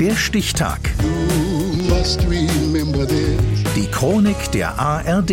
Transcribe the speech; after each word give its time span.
Der 0.00 0.14
Stichtag. 0.14 0.78
Die 3.74 3.90
Chronik 3.90 4.52
der 4.52 4.78
ARD. 4.78 5.32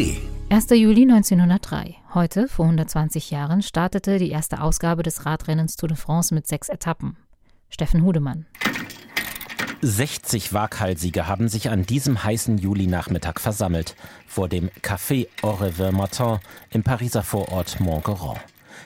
1. 0.49 0.70
Juli 0.71 1.04
1903. 1.04 1.94
Heute, 2.15 2.47
vor 2.47 2.65
120 2.65 3.29
Jahren, 3.29 3.62
startete 3.62 4.17
die 4.17 4.31
erste 4.31 4.62
Ausgabe 4.62 5.04
des 5.04 5.28
Radrennens 5.28 5.75
Tour 5.75 5.89
de 5.89 5.97
France 5.97 6.33
mit 6.33 6.47
sechs 6.47 6.70
Etappen. 6.70 7.15
Steffen 7.70 8.04
Hudemann. 8.04 8.47
60 9.83 10.51
Waghalsige 10.54 11.28
haben 11.28 11.47
sich 11.47 11.70
an 11.70 11.86
diesem 11.86 12.24
heißen 12.24 12.58
Julinachmittag 12.58 13.40
versammelt 13.40 13.96
vor 14.26 14.50
dem 14.50 14.72
Café 14.82 15.28
Au 15.44 15.52
Revoir 15.52 15.92
Matin 15.92 16.40
im 16.72 16.82
Pariser 16.82 17.22
Vorort 17.22 17.80
Montgeron. 17.80 18.38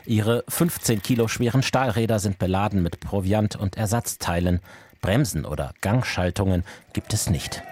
Ihre 0.06 0.44
15 0.48 1.02
Kilo 1.02 1.28
schweren 1.28 1.64
Stahlräder 1.64 2.20
sind 2.20 2.40
beladen 2.40 2.82
mit 2.84 3.00
Proviant 3.00 3.56
und 3.56 3.78
Ersatzteilen. 3.78 4.60
Bremsen 5.02 5.46
oder 5.46 5.74
Gangschaltungen 5.82 6.64
gibt 6.94 7.14
es 7.14 7.30
nicht. 7.30 7.64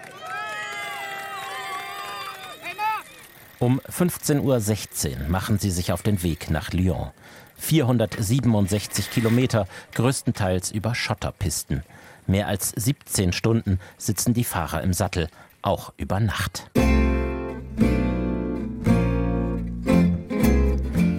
Um 3.58 3.80
15.16 3.80 5.22
Uhr 5.22 5.28
machen 5.28 5.58
sie 5.58 5.70
sich 5.70 5.92
auf 5.92 6.02
den 6.02 6.22
Weg 6.22 6.50
nach 6.50 6.72
Lyon. 6.72 7.10
467 7.56 9.10
Kilometer, 9.10 9.66
größtenteils 9.94 10.70
über 10.70 10.94
Schotterpisten. 10.94 11.82
Mehr 12.26 12.46
als 12.46 12.70
17 12.70 13.32
Stunden 13.32 13.80
sitzen 13.96 14.32
die 14.32 14.44
Fahrer 14.44 14.82
im 14.82 14.92
Sattel, 14.92 15.28
auch 15.60 15.92
über 15.96 16.20
Nacht. 16.20 16.70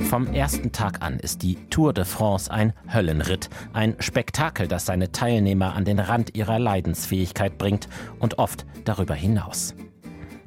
Vom 0.09 0.25
ersten 0.33 0.71
Tag 0.71 1.03
an 1.03 1.19
ist 1.19 1.43
die 1.43 1.55
Tour 1.69 1.93
de 1.93 2.03
France 2.03 2.49
ein 2.49 2.73
Höllenritt, 2.91 3.47
ein 3.73 3.95
Spektakel, 3.99 4.67
das 4.67 4.87
seine 4.87 5.11
Teilnehmer 5.11 5.75
an 5.75 5.85
den 5.85 5.99
Rand 5.99 6.35
ihrer 6.35 6.57
Leidensfähigkeit 6.57 7.59
bringt 7.59 7.87
und 8.17 8.39
oft 8.39 8.65
darüber 8.85 9.13
hinaus. 9.13 9.75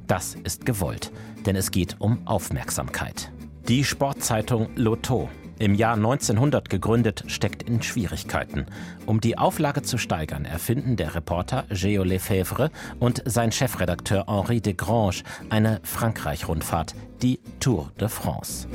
Das 0.08 0.34
ist 0.34 0.66
gewollt, 0.66 1.12
denn 1.46 1.54
es 1.54 1.70
geht 1.70 1.94
um 2.00 2.27
Aufmerksamkeit. 2.27 3.30
Die 3.69 3.84
Sportzeitung 3.84 4.69
Lotto, 4.74 5.28
im 5.60 5.76
Jahr 5.76 5.94
1900 5.94 6.69
gegründet, 6.69 7.22
steckt 7.28 7.62
in 7.62 7.82
Schwierigkeiten. 7.82 8.66
Um 9.06 9.20
die 9.20 9.38
Auflage 9.38 9.82
zu 9.82 9.97
steigern, 9.97 10.44
erfinden 10.44 10.97
der 10.97 11.14
Reporter 11.14 11.66
Géo 11.70 12.02
Lefebvre 12.02 12.72
und 12.98 13.22
sein 13.26 13.52
Chefredakteur 13.52 14.24
Henri 14.26 14.60
de 14.60 14.72
Grange 14.72 15.22
eine 15.50 15.78
Frankreich-Rundfahrt, 15.84 16.97
die 17.22 17.38
Tour 17.60 17.92
de 18.00 18.08
France. 18.08 18.66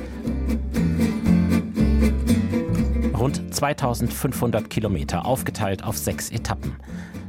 Rund 3.58 3.77
2500 3.77 4.69
Kilometer 4.69 5.25
aufgeteilt 5.25 5.83
auf 5.83 5.97
sechs 5.97 6.30
Etappen. 6.30 6.75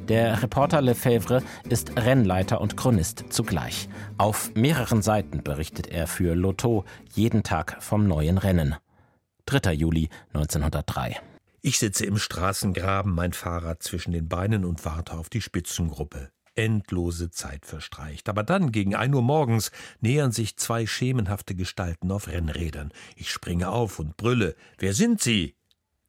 Der 0.09 0.43
Reporter 0.43 0.83
Lefebvre 0.83 1.43
ist 1.71 1.97
Rennleiter 1.97 2.61
und 2.61 2.77
Chronist 2.77 3.25
zugleich. 3.31 3.89
Auf 4.19 4.55
mehreren 4.55 5.01
Seiten 5.01 5.43
berichtet 5.43 5.87
er 5.87 6.07
für 6.07 6.35
Lotto 6.35 6.85
jeden 7.15 7.45
Tag 7.45 7.83
vom 7.83 8.07
neuen 8.07 8.37
Rennen. 8.37 8.77
3. 9.47 9.73
Juli 9.73 10.11
1903. 10.35 11.17
Ich 11.63 11.79
sitze 11.79 12.05
im 12.05 12.19
Straßengraben, 12.19 13.15
mein 13.15 13.33
Fahrrad 13.33 13.83
zwischen 13.83 14.13
den 14.13 14.29
Beinen 14.29 14.67
und 14.67 14.85
warte 14.85 15.15
auf 15.15 15.31
die 15.31 15.41
Spitzengruppe. 15.41 16.31
Endlose 16.55 17.31
Zeit 17.31 17.65
verstreicht. 17.65 18.29
Aber 18.29 18.43
dann, 18.43 18.71
gegen 18.71 18.95
ein 18.95 19.15
Uhr 19.15 19.23
morgens, 19.23 19.71
nähern 20.01 20.33
sich 20.33 20.59
zwei 20.59 20.87
schemenhafte 20.87 21.55
Gestalten 21.55 22.11
auf 22.11 22.29
Rennrädern. 22.29 22.93
Ich 23.17 23.31
springe 23.31 23.71
auf 23.71 23.99
und 23.99 24.17
brülle. 24.19 24.57
Wer 24.77 24.93
sind 24.93 25.23
Sie? 25.23 25.58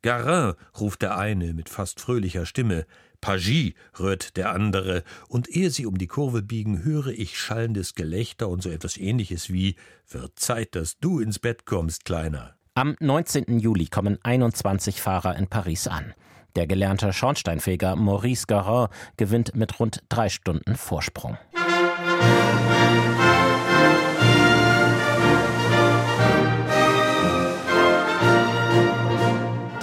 Garin, 0.01 0.53
ruft 0.79 1.01
der 1.01 1.17
eine 1.17 1.53
mit 1.53 1.69
fast 1.69 1.99
fröhlicher 1.99 2.45
Stimme. 2.45 2.85
Pagis, 3.21 3.73
rührt 3.99 4.37
der 4.37 4.51
andere, 4.51 5.03
und 5.27 5.49
ehe 5.49 5.69
sie 5.69 5.85
um 5.85 5.97
die 5.97 6.07
Kurve 6.07 6.41
biegen, 6.41 6.83
höre 6.83 7.07
ich 7.07 7.37
schallendes 7.37 7.95
Gelächter 7.95 8.47
und 8.47 8.63
so 8.63 8.69
etwas 8.69 8.97
ähnliches 8.97 9.51
wie 9.51 9.75
Wird 10.07 10.39
Zeit, 10.39 10.75
dass 10.75 10.99
du 10.99 11.19
ins 11.19 11.39
Bett 11.39 11.65
kommst, 11.65 12.05
Kleiner. 12.05 12.55
Am 12.75 12.95
19. 13.01 13.59
Juli 13.59 13.87
kommen 13.87 14.17
21 14.23 15.01
Fahrer 15.01 15.35
in 15.35 15.47
Paris 15.47 15.87
an. 15.87 16.13
Der 16.55 16.65
gelernte 16.65 17.11
Schornsteinfeger 17.11 17.95
Maurice 17.97 18.45
Garin 18.47 18.87
gewinnt 19.17 19.53
mit 19.53 19.79
rund 19.79 20.03
drei 20.07 20.29
Stunden 20.29 20.75
Vorsprung. 20.75 21.37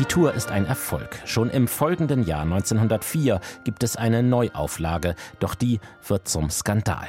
Tour 0.08 0.34
ist 0.34 0.50
ein 0.50 0.66
Erfolg. 0.66 1.20
Schon 1.24 1.50
im 1.50 1.68
folgenden 1.68 2.24
Jahr 2.24 2.42
1904 2.42 3.40
gibt 3.64 3.82
es 3.82 3.96
eine 3.96 4.22
Neuauflage, 4.22 5.14
doch 5.40 5.54
die 5.54 5.80
wird 6.06 6.28
zum 6.28 6.50
Skandal. 6.50 7.08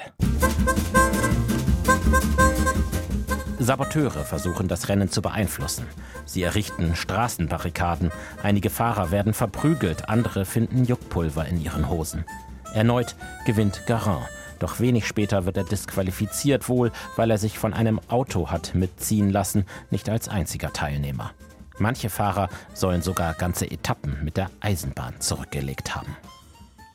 Saboteure 3.60 4.24
versuchen 4.24 4.68
das 4.68 4.90
Rennen 4.90 5.10
zu 5.10 5.22
beeinflussen. 5.22 5.86
Sie 6.26 6.44
errichten 6.44 6.96
Straßenbarrikaden, 6.96 8.12
einige 8.44 8.70
Fahrer 8.70 9.12
werden 9.12 9.34
verprügelt, 9.34 10.10
andere 10.10 10.46
finden 10.46 10.86
Juckpulver 10.86 11.46
in 11.46 11.62
ihren 11.62 11.90
Hosen. 11.90 12.26
Erneut 12.74 13.16
gewinnt 13.46 13.84
Garin, 13.88 14.26
doch 14.60 14.80
wenig 14.80 15.08
später 15.08 15.46
wird 15.46 15.58
er 15.58 15.64
disqualifiziert, 15.64 16.70
wohl 16.70 16.92
weil 17.16 17.32
er 17.32 17.38
sich 17.38 17.60
von 17.60 17.74
einem 17.74 18.00
Auto 18.08 18.50
hat 18.50 18.76
mitziehen 18.76 19.32
lassen, 19.32 19.66
nicht 19.92 20.10
als 20.10 20.30
einziger 20.30 20.74
Teilnehmer. 20.74 21.32
Manche 21.80 22.10
Fahrer 22.10 22.50
sollen 22.74 23.02
sogar 23.02 23.34
ganze 23.34 23.70
Etappen 23.70 24.24
mit 24.24 24.38
der 24.38 24.50
Eisenbahn 24.62 25.20
zurückgelegt 25.20 25.96
haben. 25.96 26.16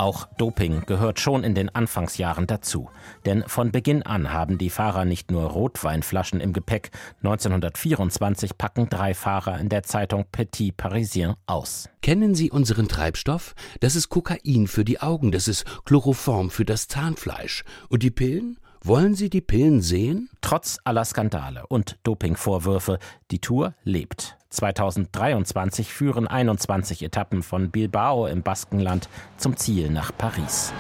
Auch 0.03 0.27
Doping 0.37 0.83
gehört 0.87 1.21
schon 1.21 1.45
in 1.45 1.55
den 1.55 1.73
Anfangsjahren 1.73 2.49
dazu. 2.49 2.91
Denn 3.25 3.45
von 3.47 3.71
Beginn 3.71 4.03
an 4.03 4.33
haben 4.33 4.59
die 4.59 4.69
Fahrer 4.69 5.05
nicht 5.05 5.31
nur 5.31 5.45
Rotweinflaschen 5.45 6.41
im 6.41 6.53
Gepäck. 6.53 6.91
1924 7.19 8.59
packen 8.59 8.89
drei 8.89 9.15
Fahrer 9.15 9.61
in 9.61 9.69
der 9.69 9.85
Zeitung 9.85 10.25
Petit 10.33 10.77
Parisien 10.77 11.35
aus. 11.47 11.89
Kennen 12.01 12.35
Sie 12.35 12.51
unseren 12.51 12.89
Treibstoff? 12.89 13.55
Das 13.79 13.95
ist 13.95 14.09
Kokain 14.09 14.67
für 14.67 14.85
die 14.85 15.01
Augen, 15.01 15.31
das 15.31 15.47
ist 15.47 15.65
Chloroform 15.85 16.51
für 16.51 16.65
das 16.65 16.89
Zahnfleisch. 16.89 17.63
Und 17.89 18.03
die 18.03 18.11
Pillen? 18.11 18.59
Wollen 18.83 19.15
Sie 19.15 19.31
die 19.31 19.41
Pillen 19.41 19.83
sehen? 19.83 20.29
Trotz 20.41 20.79
aller 20.83 21.05
Skandale 21.05 21.65
und 21.69 21.99
Dopingvorwürfe, 22.03 22.99
die 23.31 23.39
Tour 23.39 23.75
lebt. 23.85 24.37
2023 24.53 25.93
führen 25.93 26.29
21 26.29 27.03
Etappen 27.03 27.43
von 27.43 27.71
Bilbao 27.71 28.27
im 28.27 28.43
Baskenland 28.43 29.09
zum 29.39 29.57
Ziel 29.57 29.91
nach 29.91 30.13
Paris. 30.17 30.75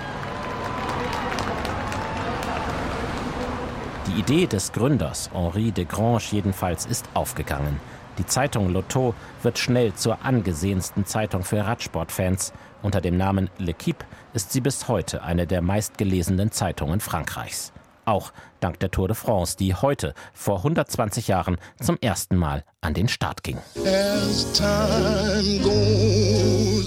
Die 4.07 4.21
Idee 4.21 4.47
des 4.47 4.73
Gründers 4.73 5.31
Henri 5.33 5.73
de 5.73 5.87
Grange 5.87 6.23
jedenfalls 6.31 6.85
ist 6.85 7.09
aufgegangen. 7.15 7.81
Die 8.19 8.27
Zeitung 8.27 8.71
Lotto 8.71 9.15
wird 9.43 9.59
schnell 9.59 9.95
zur 9.95 10.23
angesehensten 10.23 11.07
Zeitung 11.07 11.43
für 11.43 11.65
Radsportfans. 11.65 12.53
Unter 12.83 13.01
dem 13.01 13.17
Namen 13.17 13.49
L'Equipe 13.59 14.05
ist 14.35 14.53
sie 14.53 14.61
bis 14.61 14.89
heute 14.89 15.23
eine 15.23 15.47
der 15.47 15.63
meistgelesenen 15.63 16.51
Zeitungen 16.51 17.01
Frankreichs. 17.01 17.73
Auch 18.05 18.33
dank 18.61 18.81
der 18.81 18.91
Tour 18.91 19.09
de 19.09 19.17
France, 19.17 19.57
die 19.57 19.75
heute 19.75 20.15
vor 20.33 20.59
120 20.59 21.29
Jahren 21.29 21.57
zum 21.81 21.99
ersten 22.01 22.37
Mal 22.37 22.65
an 22.81 22.95
den 22.95 23.09
Start 23.09 23.43
ging. 23.43 23.59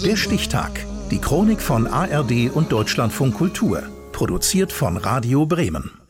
Der 0.03 0.15
Stichtag. 0.15 0.85
Die 1.11 1.19
Chronik 1.19 1.61
von 1.61 1.87
ARD 1.87 2.49
und 2.53 2.71
Deutschlandfunk 2.71 3.35
Kultur. 3.35 3.83
Produziert 4.11 4.71
von 4.71 4.97
Radio 4.97 5.45
Bremen. 5.45 6.04